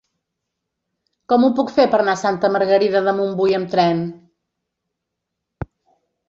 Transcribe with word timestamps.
Com 1.33 1.43
ho 1.43 1.49
puc 1.59 1.73
fer 1.75 1.85
per 1.91 1.99
anar 2.03 2.15
a 2.17 2.21
Santa 2.21 2.51
Margarida 2.55 3.03
de 3.09 3.13
Montbui 3.19 3.55
amb 3.59 3.71
tren? 3.75 4.03